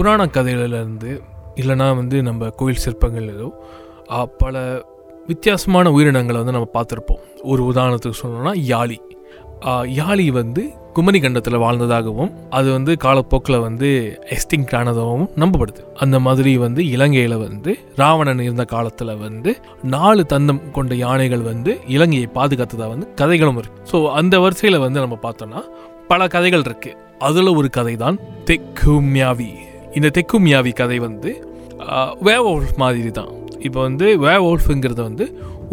[0.00, 1.10] புராண கதைகளிலிருந்து
[1.60, 3.48] இல்லைனா வந்து நம்ம கோயில் சிற்பங்கள்லையோ
[4.42, 4.54] பல
[5.28, 7.20] வித்தியாசமான உயிரினங்களை வந்து நம்ம பார்த்துருப்போம்.
[7.50, 8.98] ஒரு உதாரணத்துக்கு சொல்லணும்னா யாழி
[9.98, 10.62] யாழி வந்து
[10.96, 13.88] குமரி கண்டத்தில் வாழ்ந்ததாகவும் அது வந்து காலப்போக்கில் வந்து
[14.36, 15.82] எக்ஸ்டிங்க்ட் ஆனதாகவும் நம்பப்படுது.
[16.04, 17.72] அந்த மாதிரி வந்து இலங்கையில் வந்து
[18.02, 19.52] ராவணன் இருந்த காலத்தில் வந்து
[19.96, 25.18] நாலு தந்தம் கொண்ட யானைகள் வந்து இலங்கையை பாதுகாத்ததாக வந்து கதைகளும் இருக்குது ஸோ அந்த வரிசையில் வந்து நம்ம
[25.26, 25.62] பார்த்தோம்னா
[26.08, 28.18] பல கதைகள் இருக்குது அதில் ஒரு கதை தான்
[28.50, 29.50] தெக்குமியாவி
[29.98, 31.30] இந்த தெக்கு மியாவி கதை வந்து
[32.26, 33.30] வேவோல்ஃப் மாதிரி தான்
[33.66, 35.24] இப்போ வந்து வேவோல்ஃபுங்கிறது வந்து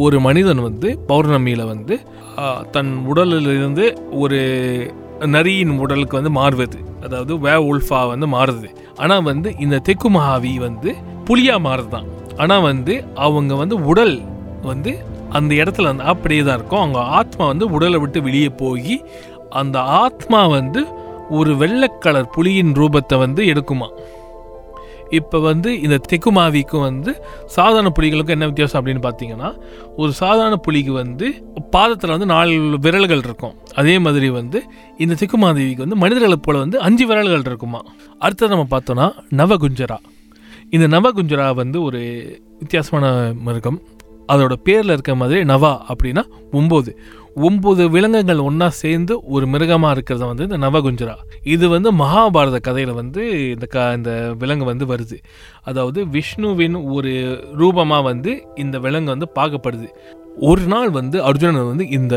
[0.06, 1.96] ஒரு மனிதன் வந்து பௌர்ணமியில் வந்து
[2.76, 3.86] தன் உடலிலிருந்து
[4.22, 4.40] ஒரு
[5.36, 6.80] நரியின் உடலுக்கு வந்து மாறுவது.
[7.06, 8.70] அதாவது வே உல்ஃபா வந்து மாறுது.
[9.02, 10.92] ஆனால் வந்து இந்த தெக்கு மகாவி வந்து
[11.30, 12.10] புலியாக மாறுது தான்
[12.42, 12.96] ஆனால் வந்து
[13.28, 14.16] அவங்க வந்து உடல்
[14.72, 14.92] வந்து
[15.38, 16.84] அந்த இடத்துல வந்து அப்படியே தான் இருக்கும்.
[16.84, 18.96] அவங்க ஆத்மா வந்து உடலை விட்டு வெளியே போய்
[19.62, 20.82] அந்த ஆத்மா வந்து
[21.30, 23.90] ஒரு வெள்ளை கலர் புலியின் ரூபத்தை வந்து எடுக்குமா.
[25.10, 29.58] இப்போ வந்து இந்த தெக்குமாவிக்கும் வந்து சாதாரண புலிகளுக்கும் என்ன வித்தியாசம் அப்படின்னு பார்த்தீங்கன்னா
[29.96, 33.54] ஒரு சாதாரண புலிக்கு வந்து பாதத்தில் வந்து நாலு விரல்கள் இருக்கும்.
[33.76, 34.64] அதே மாதிரி வந்து
[34.98, 37.82] இந்த தெக்குமாதேவிக்கு வந்து மனிதர்களை போல வந்து அஞ்சு விரல்கள் இருக்குமா.
[38.20, 39.98] அடுத்தது நம்ம பார்த்தோன்னா நவகுஞ்சரா.
[40.70, 42.02] இந்த நவகுஞ்சரா வந்து ஒரு
[42.60, 43.82] வித்தியாசமான மிருகம்.
[44.34, 46.92] அதோட பேரில் இருக்க மாதிரி நவா அப்படின்னா ஒம்பது.
[47.48, 51.16] ஒம்பது விலங்குகள் ஒன்றா சேர்ந்து ஒரு மிருகமாக இருக்கிறது வந்து இந்த நவகுஞ்சரா
[51.54, 53.22] இது வந்து மகாபாரத கதையில் வந்து
[53.54, 54.12] இந்த க இந்த
[54.42, 55.18] விலங்கு வந்து வருது.
[55.64, 57.12] அதாவது விஷ்ணுவின் ஒரு
[57.62, 59.90] ரூபமாக வந்து இந்த விலங்கு வந்து பார்க்கப்படுது.
[60.50, 62.16] ஒரு நாள் வந்து அர்ஜுனன் வந்து இந்த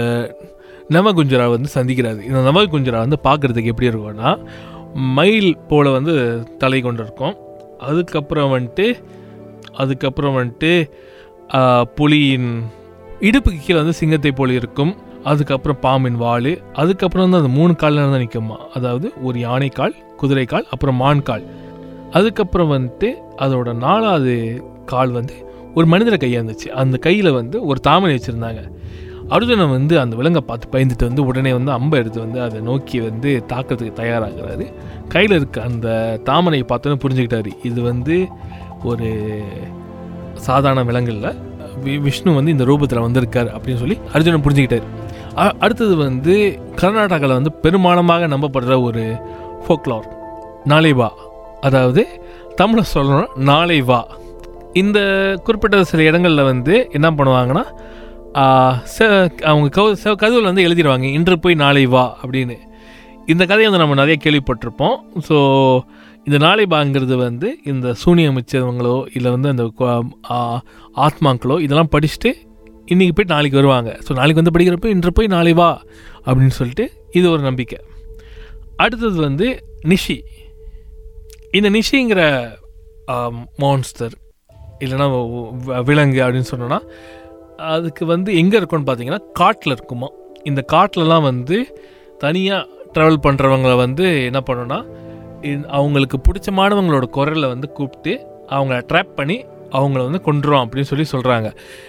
[0.92, 2.20] நவகுஞ்சரா வந்து சந்திக்கிறாரு.
[2.30, 4.30] இந்த நவகுஞ்சரா வந்து பார்க்குறதுக்கு எப்படி இருக்கும்னா
[5.18, 6.14] மயில் போல் வந்து
[6.58, 7.36] தலை கொண்டு இருக்கும்
[7.80, 8.86] அதுக்கப்புறம் வந்துட்டு
[9.74, 10.72] அதுக்கப்புறம் வந்துட்டு
[11.98, 12.50] புலியின்
[13.28, 14.92] இடுப்புக்கு கீழே வந்து சிங்கத்தை போல இருக்கும்.
[15.30, 16.52] அதுக்கப்புறம் பாம்பின் வாள்
[16.82, 21.44] அதுக்கப்புறம் வந்து அந்த மூணு காலில் தான் நிற்குமா அதாவது ஒரு யானைக்கால் குதிரைக்கால் அப்புறம் மான் கால்.
[22.18, 23.08] அதுக்கப்புறம் வந்துட்டு
[23.44, 24.34] அதோட நாலாவது
[24.92, 25.34] கால் வந்து
[25.76, 26.68] ஒரு மனிதரை கையாக இருந்துச்சு.
[26.82, 28.62] அந்த கையில் வந்து ஒரு தாமரை வச்சுருந்தாங்க.
[29.36, 33.32] அர்ஜுனன் வந்து அந்த விலங்கை பார்த்து பயந்துட்டு வந்து உடனே வந்து அம்பை எடுத்து வந்து அதை நோக்கி வந்து
[33.52, 34.66] தாக்கிறதுக்கு தயாராகிறாரு.
[35.14, 35.88] கையில் இருக்க அந்த
[36.30, 37.52] தாமரையை பார்த்தோன்னே புரிஞ்சுக்கிட்டாரு.
[37.70, 38.16] இது வந்து
[38.92, 39.10] ஒரு
[40.40, 41.38] சாதாரண விலங்குகளில்
[41.84, 44.88] வி- விஷ்ணு வந்து இந்த ரூபத்தில் வந்திருக்கார் அப்படின்னு சொல்லி அர்ஜுனன் புரிஞ்சுக்கிட்டார்.
[45.60, 46.34] அடுத்தது வந்து
[46.76, 49.02] கர்நாடகாவில் வந்து பெரும்பாலமாக நம்பப்படுற ஒரு
[49.64, 50.08] ஃபோக்லார்
[50.64, 51.08] நாளை வா
[51.60, 52.02] அதாவது
[52.56, 54.00] தமிழை சொல்லணும்னா நாளை வா
[54.72, 54.98] இந்த
[55.44, 57.64] குறிப்பிட்ட சில இடங்களில் வந்து என்ன பண்ணுவாங்கன்னா
[59.42, 62.56] அவங்க கவு கதவுல வந்து எழுதிடுவாங்க இன்று போய் நாளை வா அப்படின்னு.
[63.26, 64.96] இந்த கதையை வந்து நம்ம நிறைய கேள்விப்பட்டிருப்போம்.
[65.28, 65.36] ஸோ
[66.30, 69.72] இந்த நாளைபாங்கிறது வந்து இந்த சூனியம் மிச்சவங்களோ இல்லை வந்து அந்த
[70.96, 72.30] ஆத்மாக்களோ இதெல்லாம் படிச்சுட்டு
[72.86, 73.98] இன்றைக்கி போய் நாளைக்கு வருவாங்க.
[74.08, 75.82] ஸோ நாளைக்கு வந்து படிக்கிறப்ப இன்று போய் நாளை வா
[76.24, 77.78] அப்படின்னு சொல்லிட்டு இது ஒரு நம்பிக்கை.
[78.76, 80.24] அடுத்தது வந்து நிஷி.
[81.52, 82.50] இந்த நிஷிங்கிற
[83.56, 84.12] மான்ஸ்டர்
[84.78, 85.06] இல்லைன்னா
[85.66, 86.80] வ- விலங்கு அப்படின்னு சொன்னோன்னா
[87.56, 90.08] அதுக்கு வந்து எங்கே இருக்கும்னு பார்த்தீங்கன்னா காட்டில் இருக்குமா.
[90.44, 91.78] இந்த காட்டிலலாம் வந்து
[92.18, 95.08] தனியாக ட்ராவல் பண்ணுறவங்கள வந்து என்ன பண்ணோன்னா
[95.78, 98.12] அவங்களுக்கு பிடிச்சமானவங்களோட குரலை வந்து கூப்பிட்டு
[98.56, 99.38] அவங்கள ட்ராப் பண்ணி
[99.78, 101.48] அவங்கள வந்து கொண்டுரும் அப்படின்னு சொல்லி சொல்கிறாங்க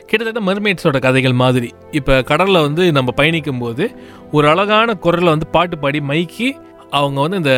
[0.09, 1.69] கிட்டத்தட்ட மர்மேட்ஸோட கதைகள் மாதிரி.
[1.99, 3.85] இப்போ கடலில் வந்து நம்ம பயணிக்கும் போது
[4.31, 6.49] ஒரு அழகான குரலை வந்து பாட்டு பாடி மைக்கி
[6.99, 7.53] அவங்க வந்து இந்த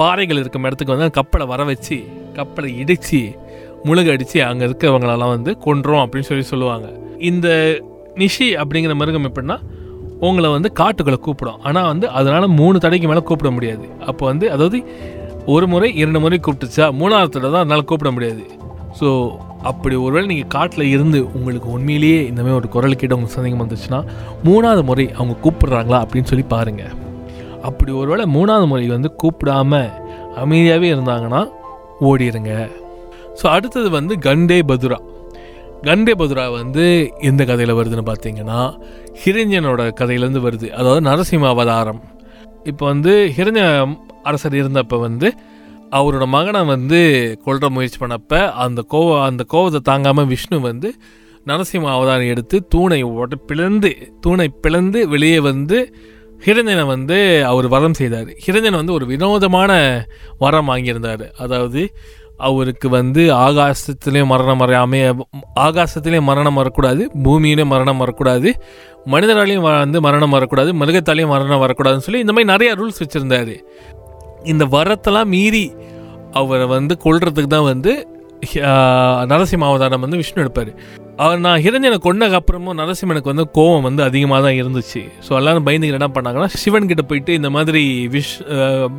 [0.00, 1.98] பாறைகள் இருக்கும் இடத்துக்கு வந்து கப்பலை வர வச்சு
[2.38, 3.20] கப்பலை இடித்து
[3.88, 6.86] முழுக அடித்து அங்கே இருக்கிறவங்களெல்லாம் வந்து கொன்றோம் அப்படின்னு சொல்லி சொல்லுவாங்க.
[7.30, 7.48] இந்த
[8.22, 9.56] நிஷி அப்படிங்கிற மிருகம் எப்படின்னா
[10.26, 11.60] உங்களை வந்து காட்டுக்குள்ளே கூப்பிடும்.
[11.68, 13.84] ஆனால் வந்து அதனால் மூணு தடைக்கு மேலே கூப்பிட முடியாது.
[14.10, 14.78] அப்போ வந்து அதாவது
[15.54, 18.44] ஒரு முறை இரண்டு முறை கூப்பிட்டுச்சா மூணாவது தடவை தான் அதனால் கூப்பிட முடியாது.
[18.98, 19.08] ஸோ
[19.70, 24.00] அப்படி ஒருவேளை நீங்கள் காட்டில் இருந்து உங்களுக்கு உண்மையிலேயே இந்தமாதிரி ஒரு குரல் கேட்டு உங்களுக்கு சந்தேகம் வந்துச்சுன்னா
[24.48, 26.94] மூணாவது முறை அவங்க கூப்பிட்றாங்களா அப்படின்னு சொல்லி பாருங்கள்
[27.68, 29.80] அப்படி ஒருவேளை மூணாவது முறை வந்து கூப்பிடாம
[30.42, 31.40] அமைதியாகவே இருந்தாங்கன்னா
[32.08, 32.52] ஓடிடுங்க
[33.40, 34.98] ஸோ அடுத்தது வந்து கண்டே பதுரா.
[35.88, 36.84] கண்டே பதுரா வந்து
[37.28, 38.60] எந்த கதையில் வருதுன்னு பார்த்தீங்கன்னா
[39.22, 40.68] ஹிரண்யனோட கதையிலேருந்து வருது.
[40.78, 42.00] அதாவது நரசிம்ம அவதாரம்.
[42.70, 43.66] இப்போ வந்து ஹிரண்ய
[44.28, 45.30] அரசர் இருந்தப்போ வந்து
[45.98, 47.00] அவரோட மகனை வந்து
[47.46, 50.88] கொல்ற முயற்சி பண்ணப்ப அந்த கோவ அந்த கோவத்தை தாங்காமல் விஷ்ணு வந்து
[51.50, 53.90] நரசிம்ம அவதாரம் எடுத்து தூணை உட பிளந்து
[54.24, 55.78] தூணை பிளந்து வெளியே வந்து
[56.46, 57.16] ஹிரஞ்சனை வந்து
[57.50, 58.28] அவர் வரம் செய்தார்.
[58.44, 59.70] ஹிரஞ்சன் வந்து ஒரு வினோதமான
[60.42, 61.24] வரம் வாங்கியிருந்தார்.
[61.44, 61.82] அதாவது
[62.48, 65.00] அவருக்கு வந்து ஆகாசத்துலேயும் மரணம் வராமே
[65.64, 68.50] ஆகாசத்துலேயும் மரணம் வரக்கூடாது பூமியிலையும் மரணம் வரக்கூடாது
[69.14, 73.56] மனிதராலையும் வந்து மரணம் வரக்கூடாது மிருகத்தாலையும் மரணம் வரக்கூடாதுன்னு சொல்லி இந்த மாதிரி நிறைய ரூல்ஸ் வச்சுருந்தாரு.
[74.52, 75.66] இந்த வரத்தெல்லாம் மீறி
[76.40, 77.92] அவரை வந்து கொள்றதுக்கு தான் வந்து
[79.30, 80.68] நரசிம்ம அவதாரம் வந்து விஷ்ணு எடுப்பார்.
[81.22, 85.00] அவர் நான் ஹிரஞ்சனை கொண்டக்கு அப்புறமும் நரசிம்மனுக்கு வந்து கோவம் வந்து அதிகமாக தான் இருந்துச்சு.
[85.26, 87.82] ஸோ எல்லாரும் பயந்துக்கிட்டு என்ன பண்ணாங்கன்னா சிவன் கிட்ட போயிட்டு இந்த மாதிரி
[88.14, 88.34] விஷ்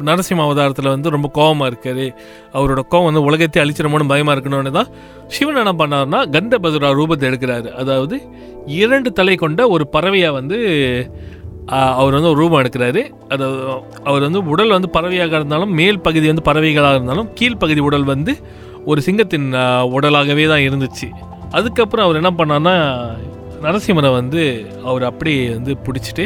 [0.10, 2.08] நரசிம்ம அவதாரத்தில் வந்து ரொம்ப கோவமாக இருக்காரு.
[2.58, 4.92] அவரோட கோவம் வந்து உலகத்தை அழிச்சிடமோன்னு பயமாக இருக்கணும்னு தான்
[5.38, 7.72] சிவன் என்ன பண்ணாருன்னா கந்தபதுரா ரூபத்தை எடுக்கிறாரு.
[7.84, 8.18] அதாவது
[8.82, 10.60] இரண்டு தலை கொண்ட ஒரு பறவையை வந்து
[12.02, 13.02] அவர் வந்து ஒரு ரூபம் எடுக்கிறாரு.
[13.34, 13.46] அது
[14.10, 18.34] அவர் வந்து உடல் வந்து பறவையாக இருந்தாலும் மேல் பகுதி வந்து பறவைகளாக இருந்தாலும் கீழ்ப்பகுதி உடல் வந்து
[18.92, 19.48] ஒரு சிங்கத்தின்
[19.98, 21.08] உடலாகவே தான் இருந்துச்சு.
[21.58, 22.76] அதுக்கப்புறம் அவர் என்ன பண்ணார்னா
[23.66, 24.42] நரசிம்மரை வந்து
[24.90, 26.26] அவர் அப்படியே வந்து பிடிச்சிட்டு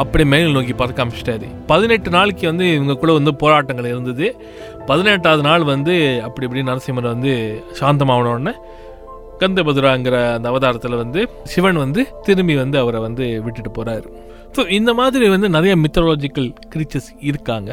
[0.00, 4.26] அப்படியே மேல் நோக்கி பறக்க அமைச்சிட்டாரு பதினெட்டு நாளைக்கு வந்து இவங்க கூட வந்து போராட்டங்கள் இருந்தது.
[4.90, 5.94] பதினெட்டாவது நாள் வந்து
[6.26, 7.32] அப்படி இப்படி நரசிம்மரை வந்து
[7.80, 8.54] சாந்தமாகன உடனே
[9.42, 11.20] கந்தபதுராங்கிற அந்த அவதாரத்தில் வந்து
[11.52, 14.08] சிவன் வந்து திரும்பி வந்து அவரை வந்து விட்டுட்டு போகிறாரு
[14.56, 17.70] ஸோ இந்த மாதிரி வந்து நிறைய மித்தலாஜிக்கல் கிரீச்சர்ஸ் இருக்காங்க.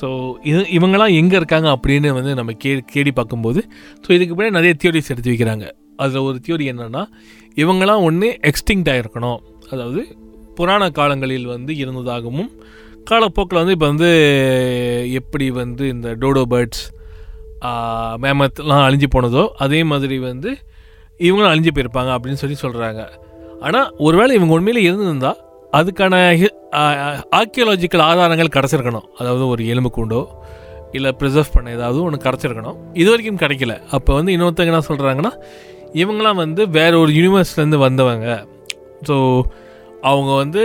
[0.00, 0.08] ஸோ
[0.50, 3.60] இது இவங்கெல்லாம் எங்கே இருக்காங்க அப்படின்னு வந்து நம்ம கே கேடி பார்க்கும்போது
[4.04, 5.66] ஸோ இதுக்கு பின்னாடி நிறைய தியோரிஸ் எடுத்து வைக்கிறாங்க.
[6.02, 7.02] அதில் ஒரு தியோரி என்னென்னா
[7.62, 9.40] இவங்கெல்லாம் ஒன்று எக்ஸ்டிங்ட் ஆகிருக்கணும்
[9.72, 10.02] அதாவது
[10.58, 12.48] புராண காலங்களில் வந்து இருந்ததாகவும்
[13.10, 14.08] காலப்போக்கில் வந்து இப்போ வந்து
[15.20, 16.82] எப்படி வந்து இந்த டோடோ பேர்ட்ஸ்
[18.24, 20.50] மேமத்லாம் அழிஞ்சு போனதோ அதே மாதிரி வந்து
[21.26, 23.00] இவங்களும் அழிஞ்சு போயிருப்பாங்க அப்படின்னு சொல்லி சொல்கிறாங்க
[23.66, 25.40] ஆனால் ஒருவேளை இவங்க உண்மையில் இருந்திருந்தால்
[25.78, 26.14] அதுக்கான
[27.38, 29.06] ஆர்கியலாஜிக்கல் ஆதாரங்கள் கிடச்சிருக்கணும்.
[29.20, 30.20] அதாவது ஒரு எலும்பு கூண்டோ
[30.98, 32.78] இல்லை ப்ரிசர்வ் பண்ண ஏதாவது ஒன்று கிடச்சிருக்கணும்.
[33.00, 33.74] இது வரைக்கும் கிடைக்கல.
[33.96, 35.32] அப்போ வந்து இன்னொருத்தங்க என்ன சொல்கிறாங்கன்னா
[36.02, 38.28] இவங்களாம் வந்து வேற ஒரு யூனிவர்ஸ்லேருந்து வந்தவங்க.
[39.08, 39.16] ஸோ
[40.10, 40.62] அவங்க வந்து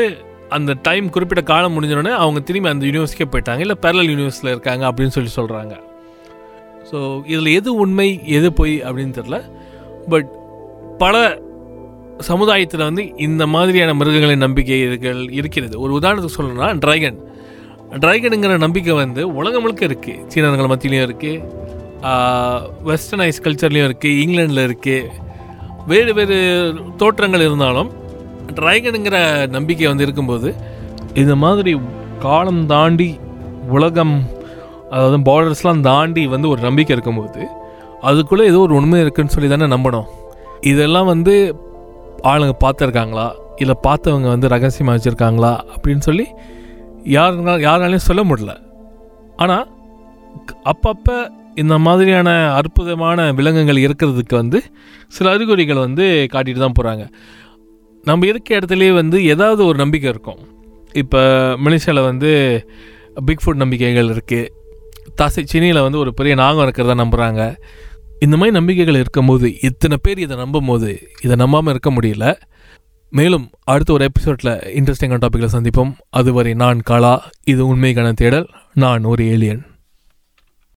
[0.55, 3.61] அந்த டைம் குறிப்பிட்ட காலம் முடிஞ்சோடனே அவங்க திரும்பி அந்த யூனிவர்ஸ்க்கே போயிட்டாங்க.
[3.65, 5.75] இல்லை பேரல் யூனிவர்ஸில் இருக்காங்க அப்படின்னு சொல்லி சொல்கிறாங்க
[6.89, 6.97] ஸோ
[7.33, 9.37] இதில் எது உண்மை எது பொய் அப்படின்னு தெரில
[10.11, 10.29] பட்
[11.03, 11.23] பல
[12.29, 15.79] சமுதாயத்தில் வந்து இந்த மாதிரியான மிருகங்களின் நம்பிக்கைகள் இருக்கிறது.
[15.79, 17.19] ஒரு உதாரணத்துக்கு சொல்லணும்னா ட்ராகன்
[18.03, 21.41] ட்ரைகனுங்கிற நம்பிக்கை வந்து உலகம் முழுக்க இருக்குது சீனர்கள் மத்தியிலையும் இருக்குது
[22.89, 25.12] வெஸ்டர்னைஸ் கல்ச்சர்லேயும் இருக்குது இங்கிலாண்டில் இருக்குது
[25.88, 26.38] வேறு வேறு
[26.97, 27.91] தோற்றங்கள் இருந்தாலும்
[28.56, 30.50] ட்ரைகனுங்கிற நம்பிக்கை வந்து இருக்கும்போது
[31.13, 31.73] இந்த மாதிரி
[32.19, 33.09] காலம் தாண்டி
[33.69, 34.15] உலகம்
[34.91, 37.41] அதாவது பார்டர்ஸ்லாம் தாண்டி வந்து ஒரு நம்பிக்கை இருக்கும்போது
[38.01, 40.07] அதுக்குள்ளே ஏதோ ஒரு உண்மை இருக்குதுன்னு சொல்லி தானே நம்பணும்.
[40.62, 41.33] இதெல்லாம் வந்து
[42.30, 43.25] ஆளுங்க பார்த்துருக்காங்களா?
[43.56, 45.51] இல்லை பார்த்தவங்க வந்து ரகசியமாக வச்சுருக்காங்களா?
[45.74, 46.25] அப்படின்னு சொல்லி
[47.16, 48.54] யாருனால யாராலையும் சொல்ல முடியல.
[49.44, 49.66] ஆனால்
[50.72, 51.18] அப்பப்போ
[51.62, 52.30] இந்த மாதிரியான
[52.60, 54.60] அற்புதமான விலங்குகள் இருக்கிறதுக்கு வந்து
[55.07, 57.04] சில அறிகுறிகள் வந்து காட்டிட்டு தான் போகிறாங்க
[58.04, 60.42] நம்ம இருக்க இடத்துலையே வந்து ஏதாவது ஒரு நம்பிக்கை இருக்கும்.
[61.01, 61.22] இப்போ
[61.66, 62.31] மலேசியாவில் வந்து
[63.27, 64.51] பிக் ஃபுட் நம்பிக்கைகள் இருக்குது
[65.22, 67.42] தசை சினியில் வந்து ஒரு பெரிய நாகம் இருக்கிறதா நம்புகிறாங்க
[68.19, 72.35] இந்த மாதிரி நம்பிக்கைகள் இருக்கும்போது இத்தனை பேர் இதை நம்பும் போது இதை நம்பாமல் இருக்க முடியல.
[73.09, 75.95] மேலும் அடுத்த ஒரு எபிசோடில் இன்ட்ரெஸ்டிங்கான டாப்பிக்கில் சந்திப்போம்.
[76.09, 78.50] அதுவரை நான் கலா இது உண்மைக்கான தேடல்.
[78.73, 79.65] நான் ஒரு ஏலியன்